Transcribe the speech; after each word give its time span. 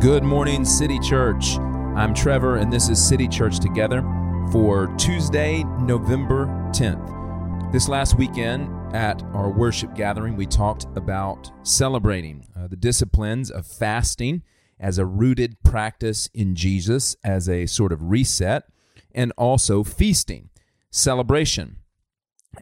Good 0.00 0.22
morning, 0.22 0.64
City 0.64 0.98
Church. 0.98 1.58
I'm 1.58 2.14
Trevor, 2.14 2.56
and 2.56 2.72
this 2.72 2.88
is 2.88 2.98
City 2.98 3.28
Church 3.28 3.60
Together 3.60 4.00
for 4.50 4.86
Tuesday, 4.96 5.62
November 5.78 6.46
10th. 6.72 7.70
This 7.70 7.86
last 7.86 8.16
weekend 8.16 8.70
at 8.96 9.22
our 9.34 9.50
worship 9.50 9.94
gathering, 9.94 10.36
we 10.36 10.46
talked 10.46 10.86
about 10.96 11.50
celebrating 11.64 12.46
uh, 12.56 12.66
the 12.66 12.76
disciplines 12.76 13.50
of 13.50 13.66
fasting 13.66 14.42
as 14.78 14.96
a 14.96 15.04
rooted 15.04 15.62
practice 15.62 16.30
in 16.32 16.54
Jesus, 16.54 17.14
as 17.22 17.46
a 17.46 17.66
sort 17.66 17.92
of 17.92 18.04
reset, 18.04 18.64
and 19.14 19.34
also 19.36 19.84
feasting, 19.84 20.48
celebration 20.90 21.76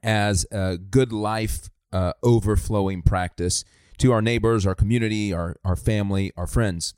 as 0.03 0.45
a 0.51 0.77
good 0.77 1.13
life 1.13 1.71
uh, 1.93 2.15
overflowing 2.25 3.01
practice 3.01 3.65
to 3.99 4.11
our 4.11 4.23
neighbors, 4.23 4.67
our 4.67 4.75
community, 4.75 5.33
our, 5.33 5.55
our 5.65 5.77
family, 5.77 6.33
our 6.37 6.49
friends 6.49 6.95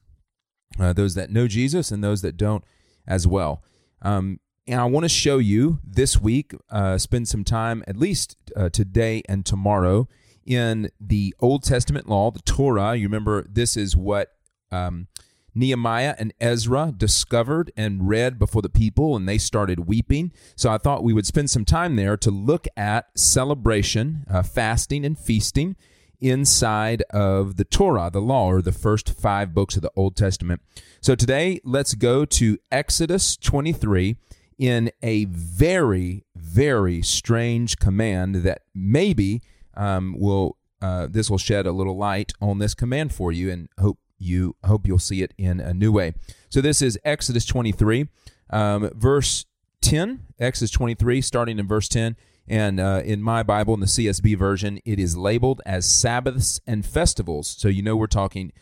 uh, 0.78 0.92
those 0.92 1.14
that 1.14 1.30
know 1.30 1.48
Jesus 1.48 1.90
and 1.90 2.02
those 2.02 2.22
that 2.22 2.36
don't 2.36 2.64
as 3.06 3.26
well. 3.26 3.62
Um, 4.02 4.40
and 4.66 4.80
I 4.80 4.84
want 4.84 5.04
to 5.04 5.08
show 5.08 5.38
you 5.38 5.80
this 5.84 6.20
week, 6.20 6.54
uh, 6.70 6.96
spend 6.98 7.28
some 7.28 7.44
time, 7.44 7.82
at 7.88 7.96
least 7.96 8.36
uh, 8.54 8.68
today 8.68 9.22
and 9.28 9.44
tomorrow, 9.44 10.08
in 10.46 10.90
the 11.00 11.34
Old 11.40 11.64
Testament 11.64 12.08
law, 12.08 12.30
the 12.30 12.40
Torah. 12.40 12.94
You 12.94 13.06
remember, 13.06 13.44
this 13.48 13.76
is 13.76 13.96
what 13.96 14.32
um, 14.70 15.08
Nehemiah 15.54 16.14
and 16.18 16.32
Ezra 16.40 16.92
discovered 16.96 17.72
and 17.76 18.08
read 18.08 18.38
before 18.38 18.62
the 18.62 18.68
people, 18.68 19.16
and 19.16 19.28
they 19.28 19.38
started 19.38 19.88
weeping. 19.88 20.32
So 20.56 20.70
I 20.70 20.78
thought 20.78 21.02
we 21.02 21.12
would 21.12 21.26
spend 21.26 21.50
some 21.50 21.64
time 21.64 21.96
there 21.96 22.16
to 22.18 22.30
look 22.30 22.66
at 22.76 23.08
celebration, 23.18 24.24
uh, 24.30 24.42
fasting, 24.42 25.04
and 25.04 25.18
feasting 25.18 25.76
inside 26.20 27.02
of 27.10 27.56
the 27.56 27.64
Torah, 27.64 28.10
the 28.12 28.20
law, 28.20 28.46
or 28.46 28.62
the 28.62 28.72
first 28.72 29.10
five 29.10 29.54
books 29.54 29.76
of 29.76 29.82
the 29.82 29.92
Old 29.96 30.16
Testament. 30.16 30.60
So 31.00 31.14
today, 31.14 31.60
let's 31.64 31.94
go 31.94 32.24
to 32.24 32.58
Exodus 32.70 33.36
23 33.36 34.16
in 34.58 34.90
a 35.02 35.24
very, 35.24 36.24
very 36.36 37.02
strange 37.02 37.78
command 37.78 38.36
that 38.36 38.62
maybe 38.74 39.40
um, 39.74 40.14
will 40.18 40.56
uh, 40.82 41.06
this 41.10 41.28
will 41.28 41.38
shed 41.38 41.66
a 41.66 41.72
little 41.72 41.96
light 41.96 42.32
on 42.40 42.58
this 42.58 42.74
command 42.74 43.12
for 43.12 43.32
you, 43.32 43.50
and 43.50 43.68
hope 43.78 43.98
you 44.18 44.56
hope 44.64 44.86
you'll 44.86 44.98
see 44.98 45.22
it 45.22 45.34
in 45.36 45.60
a 45.60 45.74
new 45.74 45.92
way. 45.92 46.14
So 46.48 46.60
this 46.60 46.82
is 46.82 46.98
Exodus 47.04 47.44
23, 47.46 48.08
um, 48.50 48.90
verse 48.94 49.46
10. 49.82 50.26
Exodus 50.38 50.70
23, 50.70 51.20
starting 51.20 51.58
in 51.58 51.66
verse 51.66 51.88
10. 51.88 52.16
And 52.50 52.80
uh, 52.80 53.02
in 53.04 53.22
my 53.22 53.44
Bible, 53.44 53.74
in 53.74 53.80
the 53.80 53.86
CSB 53.86 54.36
version, 54.36 54.80
it 54.84 54.98
is 54.98 55.16
labeled 55.16 55.62
as 55.64 55.86
Sabbaths 55.86 56.60
and 56.66 56.84
festivals. 56.84 57.46
So 57.46 57.68
you 57.68 57.80
know 57.80 57.94
we're 57.94 58.08
talking 58.08 58.52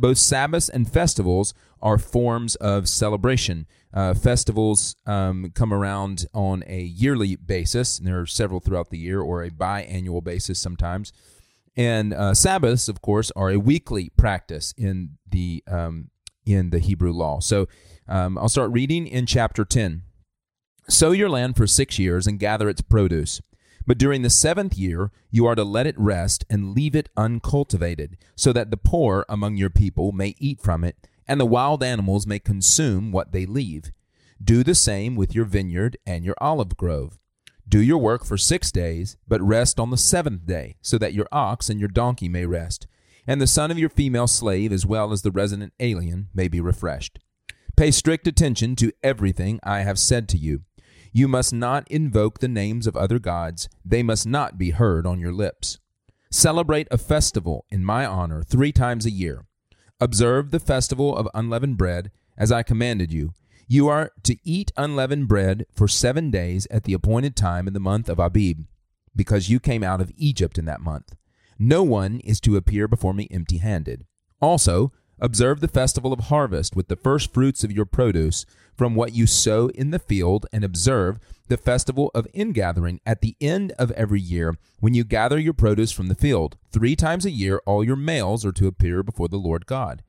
both 0.00 0.18
Sabbaths 0.18 0.68
and 0.68 0.90
festivals 0.90 1.54
are 1.80 1.96
forms 1.96 2.56
of 2.56 2.90
celebration. 2.90 3.66
Uh, 3.94 4.12
festivals 4.12 4.96
um, 5.06 5.50
come 5.54 5.72
around 5.72 6.26
on 6.34 6.62
a 6.66 6.82
yearly 6.82 7.36
basis, 7.36 7.98
and 7.98 8.06
there 8.06 8.20
are 8.20 8.26
several 8.26 8.60
throughout 8.60 8.90
the 8.90 8.98
year, 8.98 9.20
or 9.22 9.42
a 9.42 9.50
biannual 9.50 10.22
basis 10.22 10.58
sometimes. 10.58 11.10
And 11.74 12.12
uh, 12.12 12.34
Sabbaths, 12.34 12.86
of 12.86 13.00
course, 13.00 13.32
are 13.34 13.50
a 13.50 13.56
weekly 13.56 14.10
practice 14.10 14.74
in 14.76 15.16
the 15.26 15.64
um, 15.66 16.10
in 16.44 16.68
the 16.68 16.80
Hebrew 16.80 17.12
law. 17.12 17.40
So 17.40 17.66
um, 18.06 18.36
I'll 18.36 18.50
start 18.50 18.72
reading 18.72 19.06
in 19.06 19.24
chapter 19.24 19.64
ten. 19.64 20.02
Sow 20.90 21.10
your 21.10 21.28
land 21.28 21.54
for 21.54 21.66
six 21.66 21.98
years 21.98 22.26
and 22.26 22.38
gather 22.38 22.68
its 22.68 22.80
produce. 22.80 23.42
But 23.86 23.98
during 23.98 24.22
the 24.22 24.30
seventh 24.30 24.76
year, 24.76 25.10
you 25.30 25.46
are 25.46 25.54
to 25.54 25.64
let 25.64 25.86
it 25.86 25.98
rest 25.98 26.46
and 26.48 26.74
leave 26.74 26.96
it 26.96 27.10
uncultivated, 27.16 28.16
so 28.34 28.52
that 28.54 28.70
the 28.70 28.78
poor 28.78 29.26
among 29.28 29.56
your 29.56 29.70
people 29.70 30.12
may 30.12 30.34
eat 30.38 30.60
from 30.60 30.84
it, 30.84 30.96
and 31.26 31.38
the 31.38 31.46
wild 31.46 31.82
animals 31.82 32.26
may 32.26 32.38
consume 32.38 33.12
what 33.12 33.32
they 33.32 33.44
leave. 33.44 33.92
Do 34.42 34.64
the 34.64 34.74
same 34.74 35.14
with 35.14 35.34
your 35.34 35.44
vineyard 35.44 35.98
and 36.06 36.24
your 36.24 36.36
olive 36.40 36.76
grove. 36.76 37.18
Do 37.68 37.82
your 37.82 37.98
work 37.98 38.24
for 38.24 38.38
six 38.38 38.72
days, 38.72 39.18
but 39.26 39.42
rest 39.42 39.78
on 39.78 39.90
the 39.90 39.98
seventh 39.98 40.46
day, 40.46 40.76
so 40.80 40.96
that 40.98 41.12
your 41.12 41.28
ox 41.30 41.68
and 41.68 41.78
your 41.78 41.90
donkey 41.90 42.28
may 42.28 42.46
rest, 42.46 42.86
and 43.26 43.42
the 43.42 43.46
son 43.46 43.70
of 43.70 43.78
your 43.78 43.90
female 43.90 44.26
slave, 44.26 44.72
as 44.72 44.86
well 44.86 45.12
as 45.12 45.20
the 45.20 45.30
resident 45.30 45.74
alien, 45.80 46.28
may 46.32 46.48
be 46.48 46.62
refreshed. 46.62 47.18
Pay 47.76 47.90
strict 47.90 48.26
attention 48.26 48.74
to 48.76 48.92
everything 49.02 49.60
I 49.62 49.80
have 49.80 49.98
said 49.98 50.28
to 50.30 50.38
you 50.38 50.62
you 51.12 51.28
must 51.28 51.52
not 51.52 51.88
invoke 51.90 52.38
the 52.38 52.48
names 52.48 52.86
of 52.86 52.96
other 52.96 53.18
gods, 53.18 53.68
they 53.84 54.02
must 54.02 54.26
not 54.26 54.58
be 54.58 54.70
heard 54.70 55.06
on 55.06 55.20
your 55.20 55.32
lips. 55.32 55.78
Celebrate 56.30 56.88
a 56.90 56.98
festival 56.98 57.64
in 57.70 57.84
my 57.84 58.04
honor 58.04 58.42
three 58.42 58.72
times 58.72 59.06
a 59.06 59.10
year. 59.10 59.46
Observe 60.00 60.50
the 60.50 60.60
festival 60.60 61.16
of 61.16 61.28
unleavened 61.34 61.78
bread, 61.78 62.10
as 62.36 62.52
I 62.52 62.62
commanded 62.62 63.12
you. 63.12 63.32
You 63.66 63.88
are 63.88 64.12
to 64.22 64.36
eat 64.44 64.72
unleavened 64.76 65.28
bread 65.28 65.66
for 65.74 65.88
seven 65.88 66.30
days 66.30 66.66
at 66.70 66.84
the 66.84 66.92
appointed 66.92 67.36
time 67.36 67.66
in 67.66 67.74
the 67.74 67.80
month 67.80 68.08
of 68.08 68.18
Abib, 68.18 68.66
because 69.14 69.48
you 69.48 69.58
came 69.58 69.82
out 69.82 70.00
of 70.00 70.12
Egypt 70.16 70.58
in 70.58 70.64
that 70.66 70.80
month. 70.80 71.16
No 71.58 71.82
one 71.82 72.20
is 72.20 72.40
to 72.42 72.56
appear 72.56 72.86
before 72.86 73.12
me 73.12 73.26
empty 73.30 73.58
handed. 73.58 74.06
Also, 74.40 74.92
Observe 75.20 75.60
the 75.60 75.68
festival 75.68 76.12
of 76.12 76.20
harvest 76.20 76.76
with 76.76 76.88
the 76.88 76.96
first 76.96 77.32
fruits 77.32 77.64
of 77.64 77.72
your 77.72 77.84
produce 77.84 78.46
from 78.76 78.94
what 78.94 79.12
you 79.12 79.26
sow 79.26 79.68
in 79.70 79.90
the 79.90 79.98
field, 79.98 80.46
and 80.52 80.62
observe 80.62 81.18
the 81.48 81.56
festival 81.56 82.12
of 82.14 82.28
ingathering 82.32 83.00
at 83.04 83.20
the 83.20 83.34
end 83.40 83.72
of 83.72 83.90
every 83.92 84.20
year 84.20 84.56
when 84.78 84.94
you 84.94 85.02
gather 85.02 85.38
your 85.38 85.52
produce 85.52 85.90
from 85.90 86.06
the 86.06 86.14
field. 86.14 86.56
Three 86.70 86.94
times 86.94 87.26
a 87.26 87.30
year, 87.30 87.60
all 87.66 87.82
your 87.82 87.96
males 87.96 88.44
are 88.44 88.52
to 88.52 88.68
appear 88.68 89.02
before 89.02 89.28
the 89.28 89.36
Lord 89.36 89.66
God. 89.66 90.02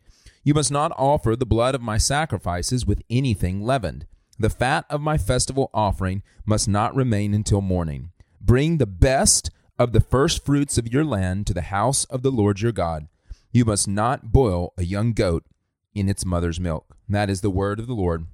You 0.43 0.53
must 0.53 0.71
not 0.71 0.93
offer 0.97 1.35
the 1.35 1.45
blood 1.45 1.73
of 1.73 1.81
my 1.81 1.97
sacrifices 1.97 2.85
with 2.85 3.01
anything 3.09 3.61
leavened. 3.61 4.05
The 4.37 4.49
fat 4.49 4.85
of 4.89 5.01
my 5.01 5.17
festival 5.17 5.69
offering 5.73 6.21
must 6.45 6.67
not 6.67 6.95
remain 6.95 7.33
until 7.33 7.61
morning. 7.61 8.11
Bring 8.39 8.77
the 8.77 8.85
best 8.85 9.49
of 9.77 9.91
the 9.91 10.01
first 10.01 10.45
fruits 10.45 10.77
of 10.77 10.91
your 10.91 11.03
land 11.03 11.47
to 11.47 11.53
the 11.53 11.61
house 11.61 12.05
of 12.05 12.21
the 12.21 12.31
Lord 12.31 12.61
your 12.61 12.71
God. 12.71 13.07
You 13.51 13.65
must 13.65 13.87
not 13.87 14.31
boil 14.31 14.73
a 14.77 14.83
young 14.83 15.13
goat 15.13 15.45
in 15.93 16.07
its 16.07 16.25
mother's 16.25 16.59
milk. 16.59 16.95
And 17.07 17.15
that 17.15 17.29
is 17.29 17.41
the 17.41 17.49
word 17.49 17.79
of 17.79 17.87
the 17.87 17.93
Lord 17.93 18.27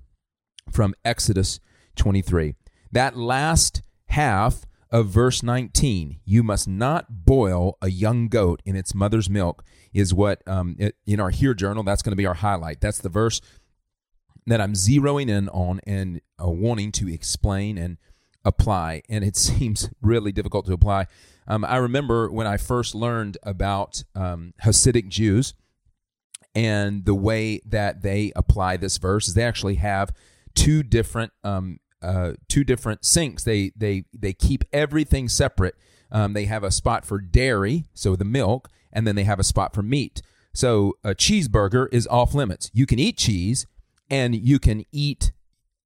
from 0.71 0.93
Exodus 1.03 1.59
23. 1.95 2.55
That 2.91 3.17
last 3.17 3.81
half 4.07 4.65
of 4.91 5.07
verse 5.07 5.41
19, 5.41 6.19
you 6.25 6.43
must 6.43 6.67
not 6.67 7.25
boil 7.25 7.77
a 7.81 7.89
young 7.89 8.27
goat 8.27 8.61
in 8.65 8.75
its 8.75 8.93
mother's 8.93 9.29
milk, 9.29 9.63
is 9.93 10.13
what 10.13 10.41
um, 10.47 10.75
it, 10.79 10.95
in 11.05 11.19
our 11.19 11.29
HEAR 11.29 11.53
journal, 11.53 11.83
that's 11.83 12.01
going 12.01 12.11
to 12.11 12.17
be 12.17 12.25
our 12.25 12.35
highlight. 12.35 12.81
That's 12.81 12.99
the 12.99 13.09
verse 13.09 13.41
that 14.47 14.61
I'm 14.61 14.73
zeroing 14.73 15.29
in 15.29 15.49
on 15.49 15.79
and 15.87 16.21
uh, 16.41 16.49
wanting 16.49 16.91
to 16.93 17.11
explain 17.11 17.77
and 17.77 17.97
apply. 18.43 19.01
And 19.09 19.23
it 19.23 19.35
seems 19.37 19.89
really 20.01 20.31
difficult 20.31 20.65
to 20.67 20.73
apply 20.73 21.07
um, 21.47 21.63
I 21.65 21.77
remember 21.77 22.31
when 22.31 22.47
I 22.47 22.57
first 22.57 22.95
learned 22.95 23.37
about 23.43 24.03
um, 24.15 24.53
Hasidic 24.63 25.09
Jews 25.09 25.53
and 26.55 27.05
the 27.05 27.13
way 27.13 27.59
that 27.65 28.01
they 28.01 28.31
apply 28.35 28.77
this 28.77 28.97
verse 28.97 29.27
is 29.27 29.33
they 29.33 29.43
actually 29.43 29.75
have 29.75 30.13
two 30.55 30.81
different 30.81 31.33
um, 31.43 31.79
uh, 32.01 32.33
two 32.47 32.63
different 32.63 33.03
sinks. 33.05 33.43
They 33.43 33.71
they 33.75 34.05
they 34.13 34.33
keep 34.33 34.63
everything 34.71 35.27
separate. 35.27 35.75
Um, 36.11 36.33
they 36.33 36.45
have 36.45 36.63
a 36.63 36.71
spot 36.71 37.05
for 37.05 37.19
dairy, 37.19 37.85
so 37.93 38.15
the 38.15 38.25
milk, 38.25 38.69
and 38.93 39.05
then 39.05 39.15
they 39.15 39.23
have 39.23 39.39
a 39.39 39.43
spot 39.43 39.73
for 39.73 39.83
meat. 39.83 40.21
So 40.53 40.93
a 41.03 41.13
cheeseburger 41.13 41.87
is 41.91 42.07
off 42.07 42.33
limits. 42.33 42.71
You 42.73 42.85
can 42.85 42.99
eat 42.99 43.17
cheese, 43.17 43.65
and 44.09 44.35
you 44.35 44.57
can 44.57 44.85
eat, 44.91 45.33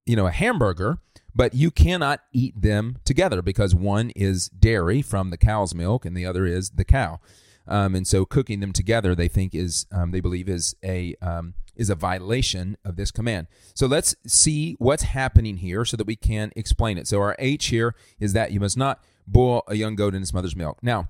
you 0.06 0.16
know, 0.16 0.28
a 0.28 0.32
hamburger, 0.32 1.00
but 1.36 1.54
you 1.54 1.72
cannot 1.72 2.22
eat 2.34 2.60
them 2.60 2.98
together 3.06 3.42
because 3.42 3.76
one 3.76 4.10
is 4.12 4.50
dairy 4.50 5.02
from 5.02 5.30
the 5.30 5.38
cow's 5.38 5.74
milk 5.74 6.06
and 6.06 6.16
the 6.16 6.26
other 6.26 6.46
is 6.46 6.72
the 6.72 6.86
cow. 6.86 7.20
Um, 7.68 7.94
and 7.94 8.08
so 8.08 8.26
cooking 8.26 8.60
them 8.60 8.74
together, 8.74 9.14
they 9.14 9.28
think 9.28 9.54
is 9.54 9.86
um, 9.92 10.12
they 10.12 10.22
believe 10.22 10.50
is 10.50 10.76
a 10.84 11.16
um, 11.22 11.54
is 11.76 11.90
a 11.90 11.96
violation 11.96 12.78
of 12.84 12.96
this 12.98 13.12
command. 13.12 13.48
So 13.74 13.88
let's 13.88 14.16
see 14.28 14.76
what's 14.80 15.04
happening 15.04 15.58
here 15.58 15.86
so 15.86 15.96
that 15.98 16.08
we 16.08 16.16
can 16.16 16.52
explain 16.56 16.98
it. 16.98 17.08
So 17.08 17.22
our 17.22 17.36
H 17.40 17.68
here 17.68 17.96
is 18.20 18.34
that 18.34 18.52
you 18.52 18.60
must 18.60 18.76
not 18.76 19.02
boil 19.26 19.64
a 19.68 19.76
young 19.76 19.96
goat 19.96 20.16
in 20.16 20.22
its 20.22 20.34
mother's 20.34 20.56
milk. 20.56 20.80
Now, 20.82 21.08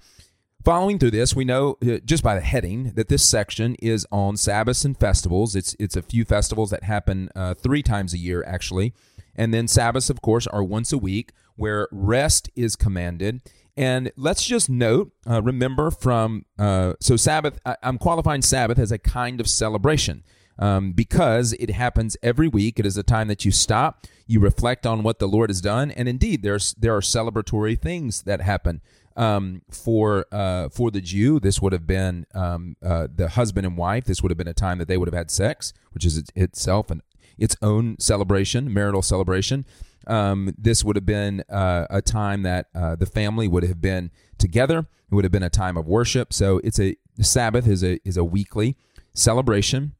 following 0.63 0.99
through 0.99 1.11
this, 1.11 1.33
we 1.33 1.45
know 1.45 1.77
uh, 1.81 1.99
just 2.05 2.23
by 2.23 2.35
the 2.35 2.41
heading 2.41 2.91
that 2.95 3.07
this 3.07 3.27
section 3.27 3.75
is 3.75 4.05
on 4.11 4.35
Sabbaths 4.35 4.83
and 4.83 4.97
festivals. 4.97 5.55
It's 5.55 5.75
it's 5.79 5.95
a 5.95 6.01
few 6.01 6.25
festivals 6.25 6.69
that 6.71 6.83
happen 6.83 7.29
uh, 7.35 7.53
three 7.53 7.81
times 7.81 8.13
a 8.13 8.17
year 8.17 8.43
actually. 8.45 8.93
And 9.39 9.53
then 9.53 9.67
Sabbaths, 9.67 10.09
of 10.09 10.19
course, 10.21 10.45
are 10.47 10.63
once 10.63 10.91
a 10.93 10.97
week 10.97 11.27
where 11.55 11.87
rest 11.91 12.49
is 12.55 12.75
commanded. 12.75 13.41
And 13.77 14.11
let's 14.17 14.43
just 14.43 14.69
note, 14.69 15.13
uh, 15.29 15.41
remember 15.41 15.91
from, 15.91 16.45
uh, 16.57 16.93
so 16.99 17.15
Sabbath, 17.15 17.55
I, 17.65 17.75
am 17.81 17.97
qualifying 17.97 18.43
Sabbath 18.43 18.77
as 18.77 18.91
a 18.91 18.97
kind 18.97 19.39
of 19.41 19.47
celebration. 19.47 20.23
Um, 20.61 20.91
because 20.91 21.53
it 21.53 21.69
happens 21.69 22.17
every 22.21 22.49
week. 22.49 22.79
It 22.79 22.85
is 22.85 22.97
a 22.97 23.03
time 23.03 23.29
that 23.29 23.45
you 23.45 23.51
stop, 23.51 24.05
you 24.27 24.41
reflect 24.41 24.85
on 24.85 25.03
what 25.03 25.19
the 25.19 25.27
Lord 25.35 25.49
has 25.49 25.61
done, 25.61 25.89
and 25.91 26.09
indeed, 26.09 26.43
there's 26.43 26.73
there 26.73 26.93
are 26.93 27.01
celebratory 27.01 27.79
things 27.79 28.23
that 28.23 28.41
happen 28.41 28.81
Um, 29.15 29.63
for 29.69 30.25
uh, 30.31 30.69
for 30.69 30.91
the 30.91 31.01
Jew, 31.01 31.39
this 31.39 31.61
would 31.61 31.73
have 31.73 31.85
been 31.85 32.25
um, 32.33 32.75
uh, 32.83 33.07
the 33.13 33.29
husband 33.29 33.65
and 33.67 33.77
wife. 33.77 34.05
This 34.05 34.21
would 34.21 34.31
have 34.31 34.37
been 34.37 34.47
a 34.47 34.53
time 34.53 34.77
that 34.79 34.87
they 34.87 34.97
would 34.97 35.09
have 35.09 35.17
had 35.17 35.31
sex, 35.31 35.73
which 35.93 36.05
is 36.05 36.23
itself 36.35 36.89
an 36.91 37.01
its 37.39 37.55
own 37.61 37.97
celebration, 37.99 38.73
marital 38.73 39.01
celebration. 39.01 39.65
Um, 40.07 40.53
this 40.57 40.83
would 40.83 40.95
have 40.95 41.05
been 41.05 41.43
uh, 41.49 41.87
a 41.89 42.01
time 42.01 42.43
that 42.43 42.67
uh, 42.75 42.95
the 42.95 43.05
family 43.05 43.47
would 43.47 43.63
have 43.63 43.81
been 43.81 44.11
together. 44.37 44.79
It 44.79 45.15
would 45.15 45.25
have 45.25 45.31
been 45.31 45.43
a 45.43 45.49
time 45.49 45.77
of 45.77 45.87
worship. 45.87 46.33
So 46.33 46.59
it's 46.63 46.79
a 46.79 46.95
Sabbath 47.21 47.67
is 47.67 47.83
a 47.83 47.99
is 48.07 48.17
a 48.17 48.23
weekly 48.23 48.77
celebration. 49.13 49.93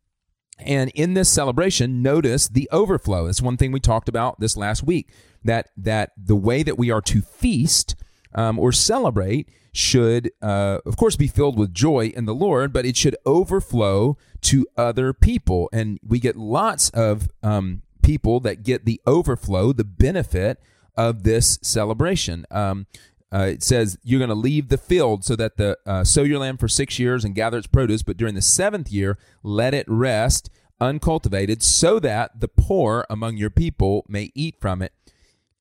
And 0.59 0.91
in 0.93 1.13
this 1.13 1.29
celebration, 1.29 2.01
notice 2.01 2.49
the 2.49 2.67
overflow. 2.71 3.25
That's 3.25 3.41
one 3.41 3.55
thing 3.55 3.71
we 3.71 3.79
talked 3.79 4.09
about 4.09 4.39
this 4.39 4.57
last 4.57 4.83
week. 4.83 5.09
That 5.43 5.69
that 5.77 6.11
the 6.17 6.35
way 6.35 6.63
that 6.63 6.77
we 6.77 6.91
are 6.91 7.01
to 7.01 7.21
feast 7.21 7.95
um, 8.35 8.59
or 8.59 8.71
celebrate 8.71 9.49
should, 9.71 10.31
uh, 10.41 10.79
of 10.85 10.97
course, 10.97 11.15
be 11.15 11.27
filled 11.27 11.57
with 11.57 11.73
joy 11.73 12.07
in 12.15 12.25
the 12.25 12.35
Lord, 12.35 12.73
but 12.73 12.85
it 12.85 12.97
should 12.97 13.15
overflow 13.25 14.17
to 14.41 14.65
other 14.75 15.13
people. 15.13 15.69
And 15.71 15.99
we 16.05 16.19
get 16.19 16.35
lots 16.35 16.89
of 16.91 17.29
um, 17.43 17.83
people 18.01 18.39
that 18.41 18.63
get 18.63 18.85
the 18.85 19.01
overflow, 19.05 19.73
the 19.73 19.83
benefit 19.83 20.59
of 20.97 21.23
this 21.23 21.59
celebration. 21.61 22.45
Um, 22.49 22.87
uh, 23.31 23.49
it 23.51 23.63
says 23.63 23.97
you're 24.03 24.19
going 24.19 24.29
to 24.29 24.35
leave 24.35 24.69
the 24.69 24.77
field 24.77 25.23
so 25.23 25.35
that 25.35 25.57
the 25.57 25.77
uh, 25.85 26.03
sow 26.03 26.23
your 26.23 26.39
land 26.39 26.59
for 26.59 26.67
six 26.67 26.97
years 26.97 27.23
and 27.23 27.35
gather 27.35 27.59
its 27.59 27.67
produce, 27.67 28.01
but 28.01 28.17
during 28.17 28.35
the 28.35 28.41
seventh 28.41 28.91
year, 28.91 29.17
let 29.43 29.73
it 29.73 29.85
rest 29.87 30.49
uncultivated, 30.81 31.61
so 31.61 31.99
that 31.99 32.39
the 32.39 32.47
poor 32.47 33.05
among 33.09 33.37
your 33.37 33.49
people 33.49 34.05
may 34.07 34.31
eat 34.33 34.55
from 34.59 34.81
it, 34.81 34.93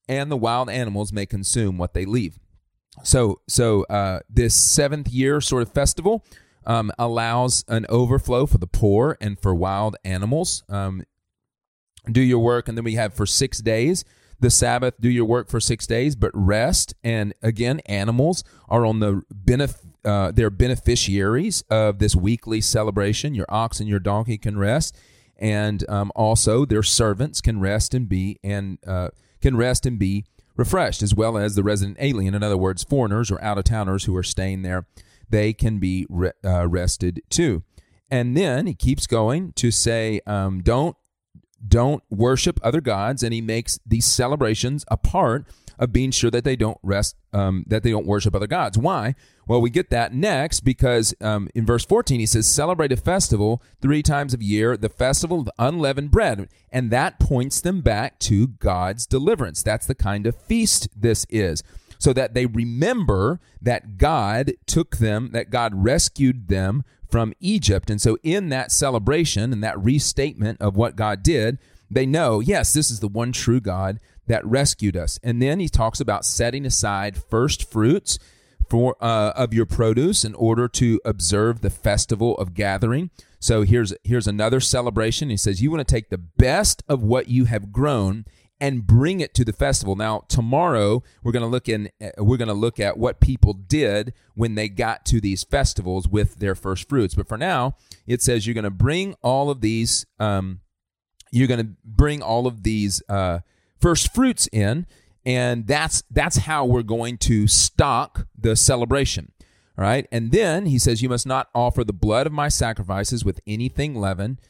and 0.08 0.30
the 0.30 0.36
wild 0.36 0.70
animals 0.70 1.12
may 1.12 1.26
consume 1.26 1.76
what 1.76 1.92
they 1.92 2.04
leave. 2.04 2.38
So, 3.04 3.40
so 3.48 3.84
uh, 3.84 4.20
this 4.28 4.54
seventh 4.54 5.08
year 5.08 5.40
sort 5.40 5.62
of 5.62 5.72
festival 5.72 6.24
um, 6.66 6.92
allows 6.98 7.64
an 7.68 7.86
overflow 7.88 8.46
for 8.46 8.58
the 8.58 8.66
poor 8.66 9.16
and 9.20 9.38
for 9.38 9.54
wild 9.54 9.96
animals. 10.04 10.62
Um, 10.68 11.02
do 12.10 12.20
your 12.20 12.38
work, 12.38 12.68
and 12.68 12.76
then 12.76 12.84
we 12.84 12.94
have 12.94 13.14
for 13.14 13.26
six 13.26 13.58
days 13.58 14.04
the 14.40 14.50
Sabbath. 14.50 14.94
Do 15.00 15.08
your 15.08 15.24
work 15.24 15.48
for 15.48 15.60
six 15.60 15.86
days, 15.86 16.14
but 16.14 16.30
rest. 16.34 16.94
And 17.02 17.34
again, 17.42 17.80
animals 17.86 18.44
are 18.68 18.84
on 18.84 19.00
the 19.00 19.22
benefit. 19.30 19.84
Uh, 20.04 20.30
they're 20.30 20.48
beneficiaries 20.48 21.62
of 21.70 21.98
this 21.98 22.14
weekly 22.14 22.60
celebration. 22.60 23.34
Your 23.34 23.46
ox 23.48 23.80
and 23.80 23.88
your 23.88 23.98
donkey 23.98 24.38
can 24.38 24.56
rest, 24.56 24.96
and 25.36 25.88
um, 25.88 26.12
also 26.14 26.64
their 26.64 26.82
servants 26.82 27.40
can 27.40 27.60
rest 27.60 27.94
and 27.94 28.08
be 28.08 28.38
and 28.44 28.78
uh, 28.86 29.08
can 29.40 29.56
rest 29.56 29.86
and 29.86 29.98
be 29.98 30.24
refreshed, 30.58 31.02
as 31.02 31.14
well 31.14 31.38
as 31.38 31.54
the 31.54 31.62
resident 31.62 31.96
alien. 31.98 32.34
In 32.34 32.42
other 32.42 32.58
words, 32.58 32.84
foreigners 32.84 33.30
or 33.30 33.42
out 33.42 33.56
of 33.56 33.64
towners 33.64 34.04
who 34.04 34.14
are 34.14 34.22
staying 34.22 34.60
there 34.60 34.84
they 35.30 35.52
can 35.52 35.78
be 35.78 36.06
re- 36.08 36.32
uh, 36.44 36.66
rested 36.68 37.22
too. 37.30 37.62
And 38.10 38.36
then 38.36 38.66
he 38.66 38.74
keeps 38.74 39.06
going 39.06 39.52
to 39.54 39.70
say, 39.70 40.20
um, 40.26 40.62
don't 40.62 40.96
don't 41.66 42.04
worship 42.08 42.60
other 42.62 42.80
gods, 42.80 43.24
and 43.24 43.34
he 43.34 43.40
makes 43.40 43.80
these 43.84 44.06
celebrations 44.06 44.84
a 44.88 44.96
part 44.96 45.44
of 45.78 45.92
being 45.92 46.10
sure 46.10 46.30
that 46.30 46.44
they 46.44 46.56
don't 46.56 46.78
rest, 46.82 47.16
um, 47.32 47.64
that 47.66 47.82
they 47.82 47.90
don't 47.90 48.06
worship 48.06 48.34
other 48.34 48.46
gods. 48.46 48.76
Why? 48.76 49.14
Well, 49.46 49.60
we 49.60 49.70
get 49.70 49.90
that 49.90 50.12
next 50.12 50.60
because 50.60 51.14
um, 51.20 51.48
in 51.54 51.64
verse 51.64 51.84
14 51.84 52.20
he 52.20 52.26
says, 52.26 52.46
Celebrate 52.46 52.92
a 52.92 52.96
festival 52.96 53.62
three 53.80 54.02
times 54.02 54.34
a 54.34 54.42
year, 54.42 54.76
the 54.76 54.88
festival 54.88 55.40
of 55.40 55.50
unleavened 55.58 56.10
bread. 56.10 56.48
And 56.70 56.90
that 56.90 57.18
points 57.18 57.60
them 57.60 57.80
back 57.80 58.18
to 58.20 58.48
God's 58.48 59.06
deliverance. 59.06 59.62
That's 59.62 59.86
the 59.86 59.94
kind 59.94 60.26
of 60.26 60.36
feast 60.36 60.88
this 60.94 61.26
is 61.30 61.62
so 61.98 62.12
that 62.12 62.32
they 62.32 62.46
remember 62.46 63.40
that 63.60 63.98
God 63.98 64.52
took 64.66 64.98
them, 64.98 65.30
that 65.32 65.50
God 65.50 65.72
rescued 65.74 66.48
them 66.48 66.84
from 67.08 67.32
Egypt. 67.40 67.90
And 67.90 68.00
so, 68.00 68.18
in 68.22 68.48
that 68.50 68.70
celebration 68.70 69.52
and 69.52 69.62
that 69.64 69.82
restatement 69.82 70.60
of 70.60 70.76
what 70.76 70.96
God 70.96 71.22
did, 71.22 71.58
they 71.90 72.06
know, 72.06 72.40
yes, 72.40 72.72
this 72.72 72.90
is 72.90 73.00
the 73.00 73.08
one 73.08 73.32
true 73.32 73.60
God 73.60 73.98
that 74.26 74.44
rescued 74.46 74.96
us. 74.96 75.18
And 75.22 75.40
then 75.40 75.60
he 75.60 75.68
talks 75.68 76.00
about 76.00 76.24
setting 76.24 76.66
aside 76.66 77.16
first 77.16 77.70
fruits 77.70 78.18
for 78.68 78.96
uh, 79.00 79.32
of 79.34 79.54
your 79.54 79.66
produce 79.66 80.24
in 80.24 80.34
order 80.34 80.68
to 80.68 81.00
observe 81.04 81.60
the 81.60 81.70
festival 81.70 82.36
of 82.36 82.54
gathering. 82.54 83.10
So 83.40 83.62
here's 83.62 83.94
here's 84.04 84.26
another 84.26 84.60
celebration. 84.60 85.30
He 85.30 85.36
says 85.36 85.62
you 85.62 85.70
want 85.70 85.86
to 85.86 85.92
take 85.92 86.10
the 86.10 86.18
best 86.18 86.82
of 86.88 87.02
what 87.02 87.28
you 87.28 87.46
have 87.46 87.72
grown 87.72 88.26
and 88.60 88.86
bring 88.86 89.20
it 89.20 89.34
to 89.34 89.44
the 89.44 89.52
festival. 89.52 89.94
Now, 89.94 90.24
tomorrow 90.28 91.02
we're 91.22 91.32
going 91.32 91.44
to 91.44 91.48
look 91.48 91.68
in 91.68 91.90
we're 92.18 92.36
going 92.36 92.48
to 92.48 92.54
look 92.54 92.80
at 92.80 92.98
what 92.98 93.20
people 93.20 93.54
did 93.54 94.12
when 94.34 94.54
they 94.54 94.68
got 94.68 95.04
to 95.06 95.20
these 95.20 95.44
festivals 95.44 96.08
with 96.08 96.36
their 96.36 96.54
first 96.54 96.88
fruits. 96.88 97.14
But 97.14 97.28
for 97.28 97.38
now, 97.38 97.76
it 98.06 98.20
says 98.22 98.46
you're 98.46 98.54
going 98.54 98.64
to 98.64 98.70
bring 98.70 99.14
all 99.22 99.50
of 99.50 99.60
these 99.60 100.04
um, 100.18 100.60
you're 101.30 101.48
going 101.48 101.64
to 101.64 101.72
bring 101.84 102.22
all 102.22 102.46
of 102.46 102.62
these 102.62 103.02
uh, 103.08 103.40
first 103.80 104.14
fruits 104.14 104.48
in, 104.52 104.86
and 105.24 105.66
that's 105.66 106.02
that's 106.10 106.38
how 106.38 106.64
we're 106.64 106.82
going 106.82 107.18
to 107.18 107.46
stock 107.46 108.26
the 108.36 108.56
celebration. 108.56 109.32
All 109.76 109.84
right, 109.84 110.06
and 110.10 110.32
then 110.32 110.66
he 110.66 110.78
says 110.78 111.02
you 111.02 111.08
must 111.08 111.26
not 111.26 111.48
offer 111.54 111.84
the 111.84 111.92
blood 111.92 112.26
of 112.26 112.32
my 112.32 112.48
sacrifices 112.48 113.24
with 113.24 113.40
anything 113.46 113.94
leavened 113.94 114.40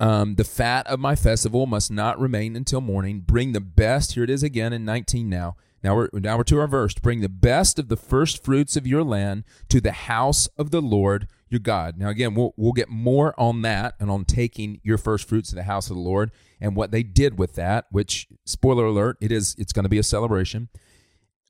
um, 0.00 0.34
the 0.34 0.44
fat 0.44 0.86
of 0.86 1.00
my 1.00 1.16
festival 1.16 1.66
must 1.66 1.90
not 1.90 2.20
remain 2.20 2.56
until 2.56 2.80
morning. 2.80 3.20
Bring 3.20 3.52
the 3.52 3.60
best. 3.60 4.12
Here 4.14 4.24
it 4.24 4.30
is 4.30 4.42
again 4.42 4.72
in 4.72 4.84
19 4.84 5.28
now. 5.28 5.56
Now 5.82 5.94
we're 5.94 6.08
now 6.12 6.36
we're 6.36 6.44
to 6.44 6.60
our 6.60 6.66
verse. 6.66 6.94
Bring 6.94 7.20
the 7.20 7.28
best 7.28 7.78
of 7.78 7.88
the 7.88 7.96
first 7.96 8.44
fruits 8.44 8.76
of 8.76 8.86
your 8.86 9.04
land 9.04 9.44
to 9.68 9.80
the 9.80 9.92
house 9.92 10.46
of 10.58 10.70
the 10.70 10.82
Lord 10.82 11.28
your 11.50 11.60
God. 11.60 11.98
Now 11.98 12.08
again, 12.08 12.34
we'll 12.34 12.54
we'll 12.56 12.72
get 12.72 12.88
more 12.88 13.34
on 13.38 13.62
that 13.62 13.94
and 14.00 14.10
on 14.10 14.24
taking 14.24 14.80
your 14.82 14.98
first 14.98 15.28
fruits 15.28 15.50
to 15.50 15.54
the 15.54 15.62
house 15.64 15.90
of 15.90 15.96
the 15.96 16.02
Lord 16.02 16.30
and 16.60 16.76
what 16.76 16.90
they 16.90 17.02
did 17.02 17.38
with 17.38 17.54
that. 17.54 17.86
Which 17.90 18.28
spoiler 18.44 18.86
alert, 18.86 19.16
it 19.20 19.32
is 19.32 19.54
it's 19.58 19.72
going 19.72 19.84
to 19.84 19.88
be 19.88 19.98
a 19.98 20.02
celebration. 20.02 20.68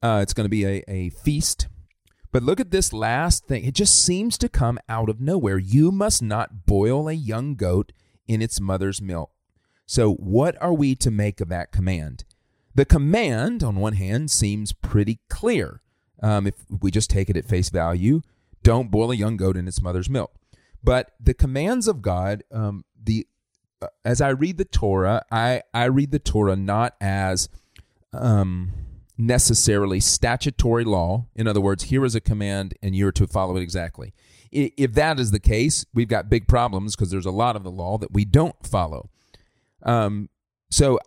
Uh, 0.02 0.20
it's 0.22 0.32
going 0.32 0.44
to 0.44 0.50
be 0.50 0.64
a, 0.64 0.84
a 0.88 1.10
feast. 1.10 1.66
But 2.30 2.42
look 2.42 2.60
at 2.60 2.70
this 2.70 2.92
last 2.92 3.46
thing. 3.46 3.64
It 3.64 3.74
just 3.74 4.04
seems 4.04 4.36
to 4.38 4.48
come 4.48 4.78
out 4.88 5.08
of 5.08 5.20
nowhere. 5.20 5.58
You 5.58 5.90
must 5.90 6.22
not 6.22 6.66
boil 6.66 7.08
a 7.08 7.14
young 7.14 7.54
goat 7.54 7.92
in 8.26 8.42
its 8.42 8.60
mother's 8.60 9.00
milk. 9.00 9.30
So, 9.86 10.12
what 10.12 10.60
are 10.60 10.74
we 10.74 10.94
to 10.96 11.10
make 11.10 11.40
of 11.40 11.48
that 11.48 11.72
command? 11.72 12.24
The 12.74 12.84
command, 12.84 13.64
on 13.64 13.76
one 13.76 13.94
hand, 13.94 14.30
seems 14.30 14.72
pretty 14.72 15.20
clear. 15.30 15.80
Um, 16.22 16.46
if 16.46 16.54
we 16.68 16.90
just 16.90 17.10
take 17.10 17.30
it 17.30 17.36
at 17.36 17.48
face 17.48 17.70
value, 17.70 18.20
don't 18.68 18.90
boil 18.90 19.10
a 19.10 19.16
young 19.16 19.38
goat 19.38 19.56
in 19.56 19.66
its 19.66 19.80
mother's 19.80 20.10
milk. 20.10 20.30
But 20.84 21.12
the 21.18 21.32
commands 21.32 21.88
of 21.88 22.02
God, 22.02 22.44
um, 22.52 22.84
the 23.02 23.26
uh, 23.80 23.86
as 24.04 24.20
I 24.20 24.28
read 24.28 24.58
the 24.58 24.66
Torah, 24.66 25.24
I 25.32 25.62
I 25.72 25.84
read 25.84 26.10
the 26.10 26.18
Torah 26.18 26.54
not 26.54 26.94
as 27.00 27.48
um, 28.12 28.72
necessarily 29.16 30.00
statutory 30.00 30.84
law. 30.84 31.28
In 31.34 31.48
other 31.48 31.62
words, 31.62 31.84
here 31.84 32.04
is 32.04 32.14
a 32.14 32.20
command, 32.20 32.74
and 32.82 32.94
you're 32.94 33.12
to 33.12 33.26
follow 33.26 33.56
it 33.56 33.62
exactly. 33.62 34.12
If 34.52 34.92
that 34.92 35.18
is 35.18 35.30
the 35.30 35.40
case, 35.40 35.86
we've 35.94 36.08
got 36.08 36.28
big 36.28 36.46
problems 36.46 36.94
because 36.94 37.10
there's 37.10 37.24
a 37.24 37.30
lot 37.30 37.56
of 37.56 37.64
the 37.64 37.70
law 37.70 37.96
that 37.96 38.12
we 38.12 38.26
don't 38.26 38.66
follow. 38.66 39.08
Um, 39.82 40.28
so 40.70 40.98